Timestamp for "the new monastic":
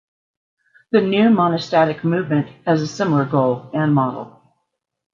0.89-2.03